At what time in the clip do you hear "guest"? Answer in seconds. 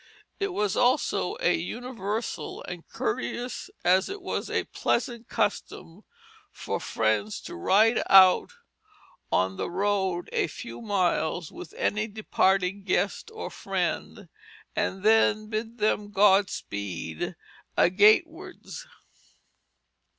12.83-13.29